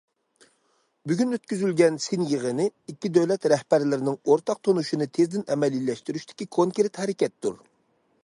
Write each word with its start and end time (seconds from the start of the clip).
بۈگۈن 1.09 1.33
ئۆتكۈزۈلگەن 1.35 1.99
سىن 2.05 2.23
يىغىنى 2.31 2.65
ئىككى 2.71 3.11
دۆلەت 3.19 3.45
رەھبەرلىرىنىڭ 3.53 4.17
ئورتاق 4.31 4.63
تونۇشىنى 4.69 5.09
تېزدىن 5.19 5.45
ئەمەلىيلەشتۈرۈشتىكى 5.55 6.49
كونكرېت 6.57 7.01
ھەرىكەتتۇر. 7.03 7.61